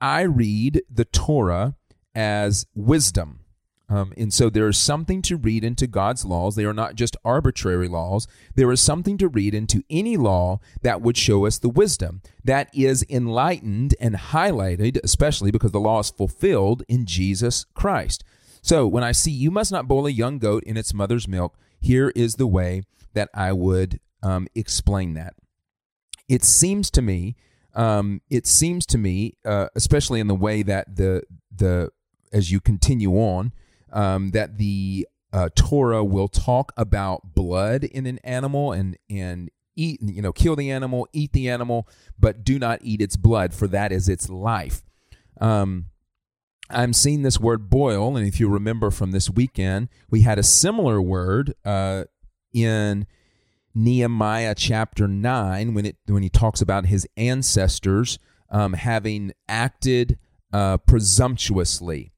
I 0.00 0.22
read 0.22 0.82
the 0.90 1.04
Torah 1.04 1.76
as 2.12 2.66
wisdom. 2.74 3.43
Um, 3.88 4.14
and 4.16 4.32
so 4.32 4.48
there 4.48 4.68
is 4.68 4.78
something 4.78 5.20
to 5.22 5.36
read 5.36 5.62
into 5.62 5.86
God's 5.86 6.24
laws. 6.24 6.56
They 6.56 6.64
are 6.64 6.72
not 6.72 6.94
just 6.94 7.16
arbitrary 7.24 7.86
laws. 7.86 8.26
There 8.54 8.72
is 8.72 8.80
something 8.80 9.18
to 9.18 9.28
read 9.28 9.54
into 9.54 9.84
any 9.90 10.16
law 10.16 10.60
that 10.82 11.02
would 11.02 11.18
show 11.18 11.44
us 11.44 11.58
the 11.58 11.68
wisdom 11.68 12.22
that 12.42 12.70
is 12.74 13.04
enlightened 13.10 13.94
and 14.00 14.14
highlighted, 14.14 14.98
especially 15.04 15.50
because 15.50 15.72
the 15.72 15.80
law 15.80 16.00
is 16.00 16.10
fulfilled 16.10 16.82
in 16.88 17.04
Jesus 17.04 17.66
Christ. 17.74 18.24
So 18.62 18.86
when 18.86 19.04
I 19.04 19.12
see 19.12 19.30
you 19.30 19.50
must 19.50 19.70
not 19.70 19.86
boil 19.86 20.06
a 20.06 20.10
young 20.10 20.38
goat 20.38 20.64
in 20.64 20.78
its 20.78 20.94
mother's 20.94 21.28
milk, 21.28 21.58
here 21.78 22.10
is 22.16 22.36
the 22.36 22.46
way 22.46 22.84
that 23.12 23.28
I 23.34 23.52
would 23.52 24.00
um, 24.22 24.48
explain 24.54 25.12
that. 25.14 25.34
It 26.28 26.42
seems 26.42 26.90
to 26.92 27.02
me, 27.02 27.36
um, 27.74 28.22
it 28.30 28.46
seems 28.46 28.86
to 28.86 28.96
me, 28.96 29.36
uh, 29.44 29.68
especially 29.74 30.20
in 30.20 30.28
the 30.28 30.34
way 30.34 30.62
that 30.62 30.96
the 30.96 31.24
the 31.54 31.90
as 32.32 32.50
you 32.50 32.58
continue 32.58 33.12
on, 33.12 33.52
um, 33.94 34.32
that 34.32 34.58
the 34.58 35.08
uh, 35.32 35.48
Torah 35.54 36.04
will 36.04 36.28
talk 36.28 36.72
about 36.76 37.34
blood 37.34 37.84
in 37.84 38.06
an 38.06 38.18
animal 38.18 38.72
and 38.72 38.98
and 39.08 39.50
eat 39.76 40.00
you 40.02 40.20
know 40.20 40.32
kill 40.32 40.56
the 40.56 40.70
animal, 40.70 41.08
eat 41.12 41.32
the 41.32 41.48
animal, 41.48 41.88
but 42.18 42.44
do 42.44 42.58
not 42.58 42.80
eat 42.82 43.00
its 43.00 43.16
blood, 43.16 43.54
for 43.54 43.66
that 43.68 43.90
is 43.90 44.08
its 44.08 44.28
life. 44.28 44.82
Um, 45.40 45.86
I'm 46.70 46.92
seeing 46.92 47.22
this 47.22 47.40
word 47.40 47.70
boil, 47.70 48.16
and 48.16 48.26
if 48.26 48.40
you 48.40 48.48
remember 48.48 48.90
from 48.90 49.12
this 49.12 49.30
weekend, 49.30 49.88
we 50.10 50.22
had 50.22 50.38
a 50.38 50.42
similar 50.42 51.00
word 51.00 51.54
uh, 51.64 52.04
in 52.52 53.06
Nehemiah 53.74 54.54
chapter 54.54 55.08
nine 55.08 55.74
when 55.74 55.86
it 55.86 55.96
when 56.06 56.22
he 56.22 56.30
talks 56.30 56.60
about 56.60 56.86
his 56.86 57.06
ancestors 57.16 58.18
um, 58.50 58.74
having 58.74 59.32
acted 59.48 60.18
uh, 60.52 60.78
presumptuously. 60.78 62.13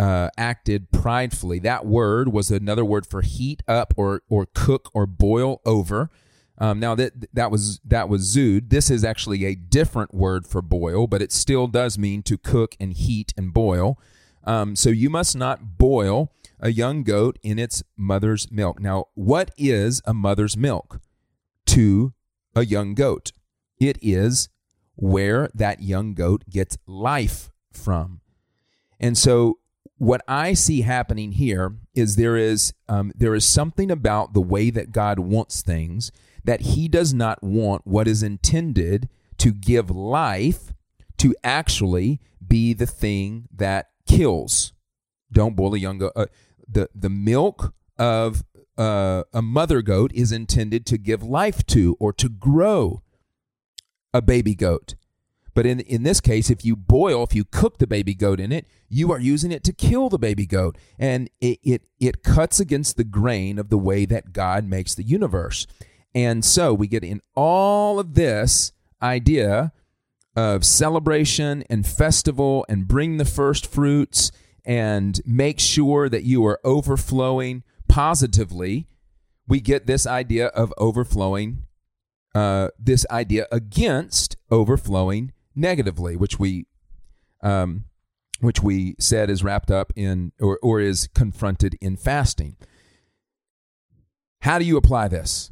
Uh, 0.00 0.30
acted 0.38 0.90
pridefully. 0.92 1.58
That 1.58 1.84
word 1.84 2.32
was 2.32 2.50
another 2.50 2.86
word 2.86 3.06
for 3.06 3.20
heat 3.20 3.62
up 3.68 3.92
or 3.98 4.22
or 4.30 4.46
cook 4.54 4.90
or 4.94 5.06
boil 5.06 5.60
over. 5.66 6.08
Um, 6.56 6.80
now 6.80 6.94
that 6.94 7.34
that 7.34 7.50
was 7.50 7.80
that 7.84 8.08
was 8.08 8.34
zood. 8.34 8.70
This 8.70 8.90
is 8.90 9.04
actually 9.04 9.44
a 9.44 9.54
different 9.54 10.14
word 10.14 10.46
for 10.46 10.62
boil, 10.62 11.06
but 11.06 11.20
it 11.20 11.32
still 11.32 11.66
does 11.66 11.98
mean 11.98 12.22
to 12.22 12.38
cook 12.38 12.76
and 12.80 12.94
heat 12.94 13.34
and 13.36 13.52
boil. 13.52 13.98
Um, 14.44 14.74
so 14.74 14.88
you 14.88 15.10
must 15.10 15.36
not 15.36 15.76
boil 15.76 16.32
a 16.58 16.70
young 16.70 17.02
goat 17.02 17.38
in 17.42 17.58
its 17.58 17.82
mother's 17.94 18.50
milk. 18.50 18.80
Now, 18.80 19.08
what 19.14 19.50
is 19.58 20.00
a 20.06 20.14
mother's 20.14 20.56
milk 20.56 20.98
to 21.66 22.14
a 22.54 22.64
young 22.64 22.94
goat? 22.94 23.32
It 23.78 23.98
is 24.00 24.48
where 24.96 25.50
that 25.54 25.82
young 25.82 26.14
goat 26.14 26.44
gets 26.48 26.78
life 26.86 27.50
from. 27.70 28.22
And 28.98 29.16
so 29.16 29.58
what 30.00 30.22
I 30.26 30.54
see 30.54 30.80
happening 30.80 31.32
here 31.32 31.74
is 31.94 32.16
there 32.16 32.38
is 32.38 32.72
um, 32.88 33.12
there 33.14 33.34
is 33.34 33.44
something 33.44 33.90
about 33.90 34.32
the 34.32 34.40
way 34.40 34.70
that 34.70 34.92
God 34.92 35.18
wants 35.18 35.60
things 35.60 36.10
that 36.42 36.62
He 36.62 36.88
does 36.88 37.12
not 37.12 37.42
want 37.42 37.86
what 37.86 38.08
is 38.08 38.22
intended 38.22 39.10
to 39.36 39.52
give 39.52 39.90
life 39.90 40.72
to 41.18 41.36
actually 41.44 42.18
be 42.44 42.72
the 42.72 42.86
thing 42.86 43.46
that 43.54 43.90
kills. 44.08 44.72
Don't 45.30 45.54
boil 45.54 45.74
a 45.74 45.78
young 45.78 45.98
goat. 45.98 46.12
Uh, 46.16 46.26
the 46.66 46.88
the 46.94 47.10
milk 47.10 47.74
of 47.98 48.42
uh, 48.78 49.24
a 49.34 49.42
mother 49.42 49.82
goat 49.82 50.12
is 50.14 50.32
intended 50.32 50.86
to 50.86 50.96
give 50.96 51.22
life 51.22 51.66
to 51.66 51.98
or 52.00 52.14
to 52.14 52.30
grow 52.30 53.02
a 54.14 54.22
baby 54.22 54.54
goat. 54.54 54.94
But 55.54 55.66
in, 55.66 55.80
in 55.80 56.02
this 56.02 56.20
case, 56.20 56.50
if 56.50 56.64
you 56.64 56.76
boil, 56.76 57.24
if 57.24 57.34
you 57.34 57.44
cook 57.44 57.78
the 57.78 57.86
baby 57.86 58.14
goat 58.14 58.40
in 58.40 58.52
it, 58.52 58.66
you 58.88 59.12
are 59.12 59.18
using 59.18 59.52
it 59.52 59.64
to 59.64 59.72
kill 59.72 60.08
the 60.08 60.18
baby 60.18 60.46
goat. 60.46 60.78
And 60.98 61.28
it, 61.40 61.58
it, 61.62 61.82
it 61.98 62.22
cuts 62.22 62.60
against 62.60 62.96
the 62.96 63.04
grain 63.04 63.58
of 63.58 63.68
the 63.68 63.78
way 63.78 64.04
that 64.06 64.32
God 64.32 64.64
makes 64.64 64.94
the 64.94 65.02
universe. 65.02 65.66
And 66.14 66.44
so 66.44 66.74
we 66.74 66.88
get 66.88 67.04
in 67.04 67.20
all 67.34 67.98
of 67.98 68.14
this 68.14 68.72
idea 69.02 69.72
of 70.36 70.64
celebration 70.64 71.64
and 71.68 71.86
festival 71.86 72.64
and 72.68 72.86
bring 72.86 73.16
the 73.16 73.24
first 73.24 73.66
fruits 73.66 74.30
and 74.64 75.20
make 75.24 75.58
sure 75.58 76.08
that 76.08 76.24
you 76.24 76.44
are 76.46 76.60
overflowing 76.64 77.62
positively. 77.88 78.86
We 79.48 79.60
get 79.60 79.86
this 79.86 80.06
idea 80.06 80.46
of 80.48 80.72
overflowing, 80.78 81.64
uh, 82.34 82.68
this 82.78 83.04
idea 83.10 83.46
against 83.50 84.36
overflowing 84.50 85.32
negatively, 85.54 86.16
which 86.16 86.38
we 86.38 86.66
um, 87.42 87.84
which 88.40 88.62
we 88.62 88.94
said 88.98 89.30
is 89.30 89.44
wrapped 89.44 89.70
up 89.70 89.92
in 89.94 90.32
or, 90.40 90.58
or 90.62 90.80
is 90.80 91.08
confronted 91.14 91.76
in 91.80 91.96
fasting. 91.96 92.56
How 94.42 94.58
do 94.58 94.64
you 94.64 94.76
apply 94.76 95.08
this? 95.08 95.50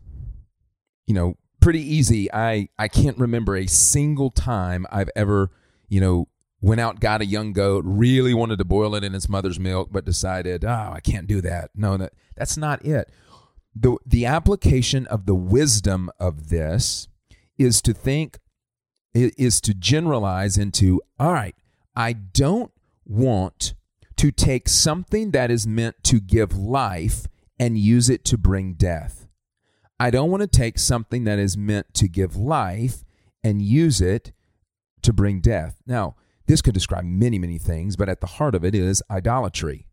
You 1.06 1.14
know, 1.14 1.34
pretty 1.60 1.82
easy. 1.82 2.32
I, 2.32 2.68
I 2.78 2.88
can't 2.88 3.18
remember 3.18 3.56
a 3.56 3.66
single 3.66 4.30
time 4.30 4.86
I've 4.90 5.10
ever, 5.14 5.50
you 5.88 6.00
know, 6.00 6.28
went 6.60 6.80
out, 6.80 7.00
got 7.00 7.20
a 7.20 7.26
young 7.26 7.52
goat, 7.52 7.84
really 7.86 8.34
wanted 8.34 8.58
to 8.58 8.64
boil 8.64 8.94
it 8.94 9.04
in 9.04 9.14
its 9.14 9.28
mother's 9.28 9.60
milk, 9.60 9.88
but 9.92 10.04
decided, 10.04 10.64
oh, 10.64 10.92
I 10.94 11.00
can't 11.00 11.26
do 11.26 11.40
that. 11.42 11.70
No, 11.74 11.96
that, 11.98 12.14
that's 12.36 12.56
not 12.56 12.84
it. 12.84 13.10
The, 13.76 13.96
the 14.04 14.26
application 14.26 15.06
of 15.06 15.26
the 15.26 15.34
wisdom 15.34 16.10
of 16.18 16.48
this 16.48 17.08
is 17.58 17.80
to 17.82 17.92
think 17.92 18.38
is 19.14 19.60
to 19.62 19.74
generalize 19.74 20.56
into 20.56 21.00
all 21.18 21.32
right, 21.32 21.54
I 21.96 22.12
don't 22.12 22.70
want 23.04 23.74
to 24.16 24.30
take 24.30 24.68
something 24.68 25.30
that 25.32 25.50
is 25.50 25.66
meant 25.66 25.96
to 26.04 26.20
give 26.20 26.56
life 26.56 27.26
and 27.58 27.78
use 27.78 28.08
it 28.10 28.24
to 28.26 28.38
bring 28.38 28.74
death. 28.74 29.26
I 29.98 30.10
don't 30.10 30.30
want 30.30 30.42
to 30.42 30.46
take 30.46 30.78
something 30.78 31.24
that 31.24 31.38
is 31.38 31.56
meant 31.56 31.92
to 31.94 32.08
give 32.08 32.36
life 32.36 33.04
and 33.42 33.60
use 33.60 34.00
it 34.00 34.32
to 35.02 35.12
bring 35.12 35.40
death. 35.40 35.80
Now, 35.86 36.14
this 36.46 36.62
could 36.62 36.74
describe 36.74 37.04
many, 37.04 37.38
many 37.38 37.58
things, 37.58 37.96
but 37.96 38.08
at 38.08 38.20
the 38.20 38.26
heart 38.26 38.54
of 38.54 38.64
it 38.64 38.74
is 38.74 39.02
idolatry 39.10 39.87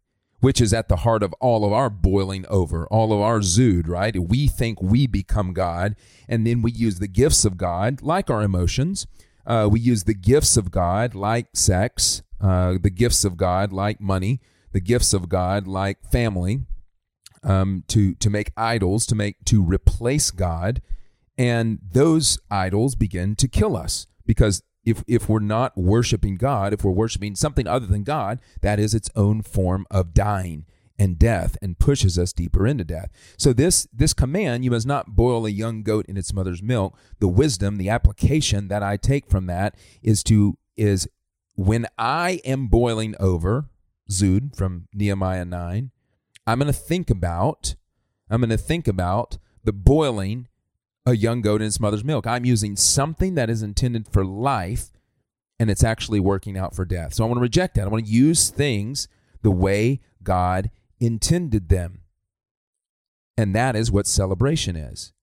which 0.45 0.61
is 0.61 0.75
at 0.75 0.89
the 0.89 0.97
heart 0.97 1.23
of 1.23 1.33
all 1.41 1.65
of 1.65 1.73
our 1.73 1.89
boiling 1.89 2.45
over, 2.49 2.85
all 2.89 3.11
of 3.11 3.19
our 3.19 3.39
zood, 3.39 3.87
right? 3.87 4.15
We 4.15 4.47
think 4.47 4.79
we 4.79 5.07
become 5.07 5.53
God, 5.53 5.95
and 6.29 6.45
then 6.45 6.61
we 6.61 6.71
use 6.71 6.99
the 6.99 7.07
gifts 7.07 7.45
of 7.45 7.57
God, 7.57 8.03
like 8.03 8.29
our 8.29 8.43
emotions. 8.43 9.07
Uh, 9.47 9.67
we 9.71 9.79
use 9.79 10.03
the 10.03 10.13
gifts 10.13 10.55
of 10.55 10.69
God, 10.69 11.15
like 11.15 11.47
sex, 11.55 12.21
uh, 12.39 12.75
the 12.79 12.91
gifts 12.91 13.25
of 13.25 13.37
God, 13.37 13.73
like 13.73 13.99
money, 13.99 14.39
the 14.71 14.79
gifts 14.79 15.15
of 15.15 15.29
God, 15.29 15.65
like 15.65 15.97
family, 16.11 16.61
um, 17.41 17.83
to 17.87 18.13
to 18.13 18.29
make 18.29 18.51
idols, 18.55 19.07
to 19.07 19.15
make 19.15 19.43
to 19.45 19.63
replace 19.63 20.29
God, 20.29 20.79
and 21.39 21.79
those 21.91 22.37
idols 22.51 22.93
begin 22.93 23.35
to 23.37 23.47
kill 23.47 23.75
us 23.75 24.05
because 24.27 24.61
if 24.86 25.04
if 25.08 25.27
we're 25.27 25.39
not 25.39 25.75
worshiping 25.77 26.36
God, 26.36 26.74
if 26.74 26.84
we're 26.84 26.92
worshiping 26.92 27.36
something 27.36 27.68
other 27.68 27.88
than 27.88 28.04
God, 28.04 28.39
that 28.62 28.80
is 28.80 28.94
its 28.94 29.10
own 29.15 29.42
form 29.42 29.86
of 29.89 30.13
dying 30.13 30.65
and 30.98 31.20
death 31.20 31.58
and 31.62 31.77
pushes 31.77 32.18
us 32.18 32.32
deeper 32.32 32.65
into 32.65 32.84
death. 32.84 33.10
So 33.38 33.54
this 33.54 33.88
this 33.92 34.13
command, 34.13 34.63
you 34.63 34.72
must 34.72 34.88
not 34.88 35.15
boil 35.15 35.46
a 35.46 35.50
young 35.50 35.84
goat 35.84 36.06
in 36.08 36.18
its 36.18 36.34
mother's 36.34 36.63
milk. 36.63 36.98
The 37.20 37.27
wisdom, 37.27 37.77
the 37.77 37.89
application 37.89 38.68
that 38.70 38.84
I 38.84 38.98
take 38.98 39.30
from 39.30 39.48
that 39.48 39.75
is 40.01 40.24
to 40.24 40.58
is 40.77 41.08
when 41.56 41.88
I 41.98 42.42
am 42.46 42.68
boiling 42.68 43.15
over, 43.20 43.65
Zud 44.10 44.56
from 44.56 44.88
Nehemiah 44.94 45.46
9, 45.46 45.92
I'm 46.46 46.60
going 46.60 46.72
to 46.72 46.77
think 46.77 47.10
about 47.10 47.75
I'm 48.30 48.42
going 48.42 48.50
to 48.50 48.58
think 48.58 48.88
about 48.88 49.38
the 49.63 49.74
boiling 49.74 50.48
a 51.05 51.15
young 51.15 51.41
goat 51.41 51.62
in 51.62 51.67
its 51.67 51.79
mother's 51.79 52.03
milk. 52.03 52.25
I'm 52.25 52.45
using 52.45 52.75
something 52.75 53.35
that 53.35 53.50
is 53.50 53.62
intended 53.62 54.07
for 54.07 54.25
life 54.25 54.91
and 55.59 55.69
it's 55.69 55.83
actually 55.83 56.19
working 56.19 56.57
out 56.57 56.75
for 56.75 56.85
death. 56.85 57.13
So 57.13 57.24
I 57.24 57.27
want 57.27 57.38
to 57.38 57.43
reject 57.43 57.75
that. 57.75 57.85
I 57.85 57.89
want 57.89 58.05
to 58.05 58.12
use 58.12 58.50
things 58.50 59.07
the 59.41 59.51
way 59.51 60.01
God 60.24 60.71
intended 61.00 61.69
them. 61.69 62.01
And 63.38 63.55
that 63.55 63.75
is 63.75 63.91
what 63.91 64.07
celebration 64.07 64.75
is. 64.75 65.13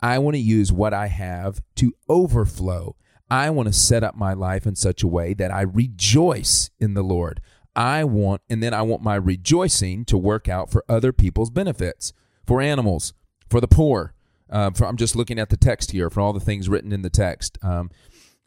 I 0.00 0.18
want 0.18 0.34
to 0.34 0.40
use 0.40 0.72
what 0.72 0.94
I 0.94 1.06
have 1.08 1.60
to 1.76 1.94
overflow. 2.08 2.96
I 3.30 3.50
want 3.50 3.68
to 3.68 3.72
set 3.72 4.02
up 4.02 4.16
my 4.16 4.32
life 4.32 4.66
in 4.66 4.74
such 4.74 5.02
a 5.02 5.08
way 5.08 5.34
that 5.34 5.52
I 5.52 5.60
rejoice 5.62 6.70
in 6.78 6.94
the 6.94 7.02
Lord. 7.02 7.40
I 7.76 8.04
want, 8.04 8.42
and 8.50 8.62
then 8.62 8.74
I 8.74 8.82
want 8.82 9.02
my 9.02 9.14
rejoicing 9.14 10.04
to 10.06 10.18
work 10.18 10.48
out 10.48 10.70
for 10.70 10.84
other 10.88 11.12
people's 11.12 11.50
benefits, 11.50 12.12
for 12.46 12.60
animals, 12.60 13.12
for 13.48 13.60
the 13.60 13.68
poor, 13.68 14.14
uh, 14.50 14.70
for, 14.70 14.86
I'm 14.86 14.96
just 14.96 15.16
looking 15.16 15.38
at 15.38 15.50
the 15.50 15.56
text 15.56 15.92
here 15.92 16.10
for 16.10 16.20
all 16.20 16.32
the 16.32 16.40
things 16.40 16.68
written 16.68 16.92
in 16.92 17.02
the 17.02 17.10
text. 17.10 17.58
Um, 17.62 17.90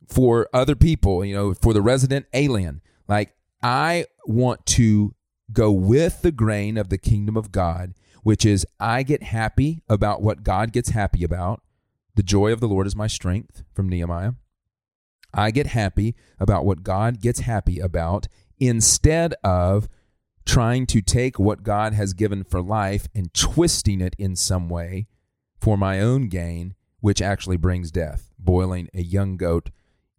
for 0.07 0.49
other 0.53 0.75
people, 0.75 1.23
you 1.23 1.33
know, 1.33 1.53
for 1.53 1.73
the 1.73 1.81
resident 1.81 2.25
alien, 2.33 2.81
like 3.07 3.33
I 3.61 4.05
want 4.25 4.65
to 4.67 5.15
go 5.51 5.71
with 5.71 6.21
the 6.21 6.31
grain 6.31 6.77
of 6.77 6.89
the 6.89 6.97
kingdom 6.97 7.37
of 7.37 7.51
God, 7.51 7.93
which 8.23 8.45
is 8.45 8.65
I 8.79 9.03
get 9.03 9.23
happy 9.23 9.81
about 9.87 10.21
what 10.21 10.43
God 10.43 10.71
gets 10.71 10.89
happy 10.89 11.23
about. 11.23 11.61
The 12.15 12.23
joy 12.23 12.51
of 12.51 12.59
the 12.59 12.67
Lord 12.67 12.85
is 12.85 12.95
my 12.95 13.07
strength 13.07 13.63
from 13.73 13.89
Nehemiah. 13.89 14.33
I 15.33 15.51
get 15.51 15.67
happy 15.67 16.15
about 16.39 16.65
what 16.65 16.83
God 16.83 17.19
gets 17.21 17.39
happy 17.39 17.79
about 17.79 18.27
instead 18.59 19.33
of 19.43 19.89
trying 20.45 20.85
to 20.87 21.01
take 21.01 21.39
what 21.39 21.63
God 21.63 21.93
has 21.93 22.13
given 22.13 22.43
for 22.43 22.61
life 22.61 23.07
and 23.15 23.33
twisting 23.33 24.01
it 24.01 24.15
in 24.19 24.35
some 24.35 24.69
way 24.69 25.07
for 25.63 25.77
my 25.77 26.01
own 26.01 26.27
gain, 26.27 26.75
which 26.99 27.21
actually 27.21 27.55
brings 27.55 27.89
death, 27.89 28.33
boiling 28.37 28.89
a 28.93 29.01
young 29.01 29.37
goat 29.37 29.69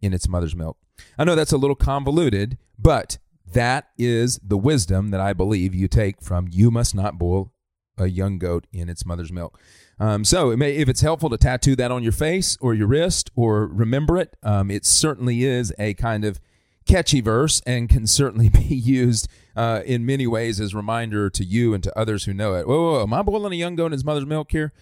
in 0.00 0.14
its 0.14 0.26
mother's 0.26 0.56
milk. 0.56 0.78
I 1.18 1.24
know 1.24 1.34
that's 1.34 1.52
a 1.52 1.58
little 1.58 1.76
convoluted, 1.76 2.56
but 2.78 3.18
that 3.52 3.90
is 3.98 4.40
the 4.42 4.56
wisdom 4.56 5.10
that 5.10 5.20
I 5.20 5.34
believe 5.34 5.74
you 5.74 5.86
take 5.86 6.22
from 6.22 6.48
you 6.50 6.70
must 6.70 6.94
not 6.94 7.18
boil 7.18 7.52
a 7.98 8.06
young 8.06 8.38
goat 8.38 8.66
in 8.72 8.88
its 8.88 9.04
mother's 9.04 9.30
milk. 9.30 9.60
Um, 10.00 10.24
so, 10.24 10.48
it 10.50 10.56
may, 10.56 10.76
if 10.76 10.88
it's 10.88 11.02
helpful 11.02 11.28
to 11.28 11.36
tattoo 11.36 11.76
that 11.76 11.90
on 11.90 12.02
your 12.02 12.12
face 12.12 12.56
or 12.62 12.72
your 12.72 12.86
wrist 12.86 13.30
or 13.36 13.66
remember 13.66 14.16
it, 14.16 14.38
um, 14.42 14.70
it 14.70 14.86
certainly 14.86 15.44
is 15.44 15.74
a 15.78 15.92
kind 15.92 16.24
of 16.24 16.40
catchy 16.86 17.20
verse 17.20 17.60
and 17.66 17.90
can 17.90 18.06
certainly 18.06 18.48
be 18.68 18.74
used 18.74 19.28
uh, 19.56 19.82
in 19.84 20.06
many 20.06 20.26
ways 20.26 20.58
as 20.58 20.74
reminder 20.74 21.28
to 21.28 21.44
you 21.44 21.74
and 21.74 21.84
to 21.84 21.98
others 21.98 22.24
who 22.24 22.32
know 22.32 22.54
it. 22.54 22.66
Whoa, 22.66 22.80
whoa, 22.80 22.92
whoa, 22.92 23.02
am 23.02 23.12
I 23.12 23.20
boiling 23.20 23.52
a 23.52 23.56
young 23.56 23.76
goat 23.76 23.86
in 23.86 23.92
his 23.92 24.06
mother's 24.06 24.24
milk 24.24 24.50
here? 24.50 24.72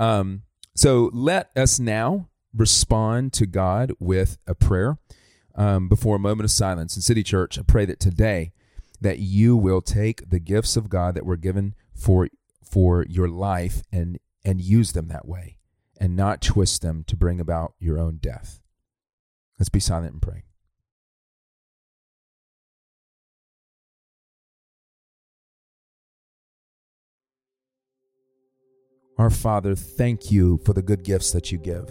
Um, 0.00 0.42
so 0.74 1.10
let 1.12 1.50
us 1.54 1.78
now 1.78 2.30
respond 2.54 3.32
to 3.34 3.46
God 3.46 3.92
with 4.00 4.38
a 4.46 4.54
prayer 4.54 4.98
um, 5.54 5.88
before 5.88 6.16
a 6.16 6.20
moment 6.20 6.46
of 6.46 6.50
silence. 6.50 6.96
In 6.96 7.02
City 7.02 7.22
Church, 7.22 7.58
I 7.58 7.62
pray 7.62 7.84
that 7.84 8.00
today 8.00 8.52
that 9.00 9.18
you 9.18 9.56
will 9.56 9.82
take 9.82 10.30
the 10.30 10.40
gifts 10.40 10.76
of 10.76 10.88
God 10.88 11.14
that 11.14 11.26
were 11.26 11.36
given 11.36 11.74
for 11.94 12.28
for 12.64 13.04
your 13.08 13.28
life 13.28 13.82
and 13.92 14.18
and 14.44 14.60
use 14.60 14.92
them 14.92 15.08
that 15.08 15.28
way 15.28 15.58
and 16.00 16.16
not 16.16 16.40
twist 16.40 16.80
them 16.80 17.04
to 17.06 17.16
bring 17.16 17.38
about 17.38 17.74
your 17.78 17.98
own 17.98 18.16
death. 18.16 18.60
Let's 19.58 19.68
be 19.68 19.80
silent 19.80 20.14
and 20.14 20.22
pray. 20.22 20.44
Our 29.20 29.28
Father, 29.28 29.74
thank 29.74 30.30
you 30.30 30.60
for 30.64 30.72
the 30.72 30.80
good 30.80 31.02
gifts 31.02 31.30
that 31.32 31.52
you 31.52 31.58
give. 31.58 31.90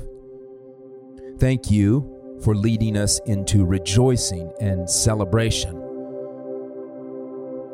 Thank 1.38 1.70
you 1.70 2.40
for 2.44 2.56
leading 2.56 2.98
us 2.98 3.20
into 3.28 3.66
rejoicing 3.66 4.52
and 4.60 4.90
celebration. 4.90 5.80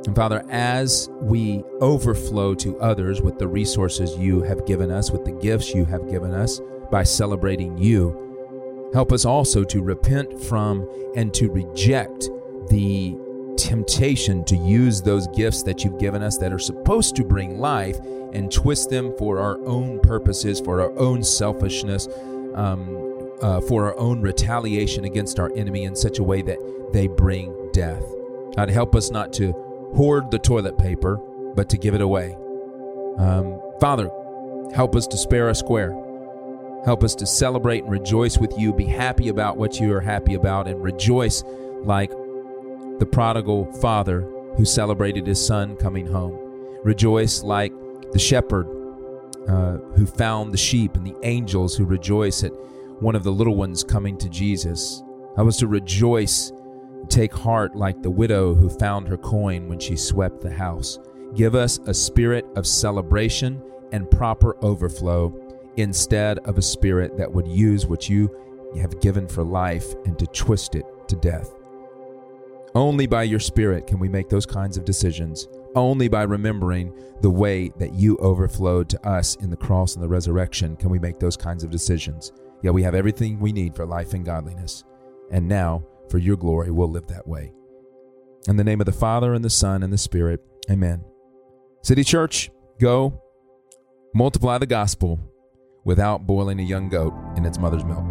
And 0.06 0.14
Father, 0.14 0.44
as 0.50 1.08
we 1.22 1.64
overflow 1.80 2.54
to 2.56 2.78
others 2.82 3.22
with 3.22 3.40
the 3.40 3.48
resources 3.48 4.18
you 4.18 4.42
have 4.42 4.66
given 4.66 4.92
us, 4.92 5.10
with 5.10 5.24
the 5.24 5.32
gifts 5.32 5.74
you 5.74 5.86
have 5.86 6.10
given 6.10 6.34
us 6.34 6.60
by 6.92 7.04
celebrating 7.04 7.78
you, 7.78 8.92
help 8.94 9.14
us 9.14 9.24
also 9.24 9.64
to 9.64 9.82
repent 9.82 10.38
from 10.38 10.86
and 11.16 11.34
to 11.34 11.50
reject 11.50 12.30
the 12.68 13.16
temptation 13.58 14.44
to 14.46 14.56
use 14.56 15.02
those 15.02 15.28
gifts 15.28 15.64
that 15.64 15.84
you've 15.84 16.00
given 16.00 16.22
us 16.24 16.38
that 16.38 16.54
are 16.54 16.60
supposed 16.60 17.16
to 17.16 17.24
bring 17.24 17.60
life 17.60 17.98
and 18.34 18.52
twist 18.52 18.90
them 18.90 19.16
for 19.18 19.40
our 19.40 19.58
own 19.66 20.00
purposes, 20.00 20.60
for 20.60 20.82
our 20.82 20.98
own 20.98 21.24
selfishness, 21.24 22.08
um, 22.54 23.32
uh, 23.42 23.62
for 23.62 23.86
our 23.86 23.98
own 23.98 24.22
retaliation 24.22 25.06
against 25.06 25.40
our 25.40 25.52
enemy 25.56 25.84
in 25.84 25.96
such 25.96 26.20
a 26.20 26.24
way 26.24 26.42
that 26.42 26.58
they 26.94 27.08
bring 27.08 27.70
death. 27.72 28.04
God, 28.56 28.70
help 28.70 28.96
us 28.96 29.12
not 29.12 29.34
to 29.34 29.52
hoard 29.96 30.32
the 30.32 30.40
toilet 30.40 30.78
paper, 30.78 31.18
but 31.56 31.70
to 31.70 31.78
give 31.78 31.94
it 31.94 32.02
away. 32.02 32.36
Um, 33.18 33.62
Father, 33.80 34.10
help 34.74 34.96
us 34.96 35.08
to 35.08 35.18
spare 35.18 35.50
a 35.50 35.56
square. 35.56 35.92
Help 36.86 37.04
us 37.04 37.16
to 37.16 37.26
celebrate 37.26 37.84
and 37.84 37.92
rejoice 37.92 38.38
with 38.38 38.58
you. 38.58 38.72
Be 38.74 38.86
happy 38.86 39.30
about 39.30 39.58
what 39.58 39.80
you 39.80 39.94
are 39.94 40.02
happy 40.02 40.36
about 40.36 40.68
and 40.68 40.84
rejoice 40.84 41.44
like 41.84 42.12
the 43.00 43.06
prodigal 43.06 43.72
father 43.74 44.22
who 44.56 44.66
celebrated 44.66 45.28
his 45.28 45.46
son 45.46 45.76
coming 45.76 46.08
home. 46.08 46.38
Rejoice 46.84 47.44
like 47.44 47.74
the 48.12 48.20
shepherd 48.20 48.68
uh, 49.48 49.78
who 49.96 50.06
found 50.06 50.54
the 50.54 50.58
sheep 50.58 50.96
and 50.96 51.06
the 51.06 51.16
angels 51.24 51.76
who 51.76 51.86
rejoice 51.86 52.44
at 52.44 52.54
one 53.00 53.16
of 53.16 53.24
the 53.24 53.32
little 53.32 53.56
ones 53.56 53.84
coming 53.84 54.18
to 54.18 54.30
Jesus. 54.30 55.04
I 55.38 55.42
was 55.42 55.58
to 55.58 55.68
rejoice, 55.68 56.52
take 57.10 57.34
heart 57.34 57.76
like 57.76 58.02
the 58.02 58.10
widow 58.10 58.54
who 58.54 58.70
found 58.70 59.08
her 59.08 59.18
coin 59.18 59.68
when 59.68 59.80
she 59.80 59.96
swept 59.96 60.42
the 60.42 60.52
house. 60.52 60.98
Give 61.36 61.56
us 61.56 61.80
a 61.86 61.94
spirit 61.94 62.46
of 62.56 62.66
celebration 62.66 63.62
and 63.92 64.10
proper 64.10 64.56
overflow 64.64 65.34
instead 65.76 66.40
of 66.40 66.58
a 66.58 66.62
spirit 66.62 67.18
that 67.18 67.32
would 67.32 67.48
use 67.48 67.86
what 67.86 68.08
you 68.08 68.34
have 68.80 69.02
given 69.02 69.28
for 69.28 69.44
life 69.44 69.94
and 70.06 70.18
to 70.18 70.28
twist 70.28 70.76
it 70.76 70.86
to 71.10 71.16
death. 71.18 71.52
Only 72.76 73.08
by 73.08 73.24
your 73.24 73.40
Spirit 73.40 73.88
can 73.88 74.00
we 74.00 74.10
make 74.10 74.28
those 74.28 74.46
kinds 74.46 74.76
of 74.76 74.84
decisions. 74.84 75.48
Only 75.76 76.10
by 76.10 76.24
remembering 76.24 76.94
the 77.22 77.30
way 77.30 77.72
that 77.80 77.94
you 77.94 78.18
overflowed 78.18 78.90
to 78.90 79.08
us 79.08 79.36
in 79.36 79.50
the 79.50 79.56
cross 79.56 79.96
and 79.96 80.04
the 80.04 80.10
resurrection 80.10 80.76
can 80.76 80.90
we 80.90 81.00
make 81.00 81.18
those 81.18 81.38
kinds 81.38 81.64
of 81.64 81.72
decisions. 81.72 82.34
Yeah, 82.62 82.72
we 82.72 82.84
have 82.84 82.94
everything 82.94 83.40
we 83.40 83.54
need 83.54 83.76
for 83.76 83.86
life 83.86 84.14
and 84.14 84.26
godliness. 84.26 84.84
And 85.32 85.48
now, 85.48 85.86
for 86.10 86.18
your 86.18 86.36
glory, 86.36 86.70
we'll 86.70 86.92
live 86.92 87.08
that 87.08 87.26
way. 87.26 87.54
In 88.48 88.58
the 88.58 88.64
name 88.64 88.82
of 88.82 88.86
the 88.86 88.92
Father, 88.92 89.34
and 89.34 89.44
the 89.44 89.50
Son, 89.50 89.82
and 89.82 89.92
the 89.92 89.98
Spirit, 89.98 90.42
amen. 90.70 91.04
City 91.82 92.04
Church, 92.04 92.52
go 92.80 93.22
multiply 94.14 94.58
the 94.58 94.66
gospel 94.66 95.20
without 95.84 96.28
boiling 96.28 96.60
a 96.60 96.64
young 96.64 96.90
goat 96.90 97.14
in 97.38 97.46
its 97.46 97.58
mother's 97.58 97.86
milk. 97.86 98.06